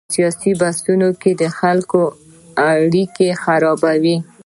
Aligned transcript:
په 0.07 0.11
سیاسي 0.17 0.51
بحثونو 0.61 1.09
کې 1.21 1.31
د 1.41 1.43
خلکو 1.59 2.01
اړیکې 2.71 3.29
خرابوي. 3.43 4.17